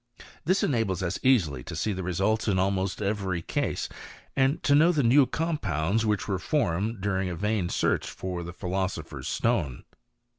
[0.45, 3.87] This enables us easily to see the results in almost every case,
[4.35, 8.51] ini to know the new compounds which were formed dunn|( a vain search for the
[8.51, 9.83] philosopher's ^tone.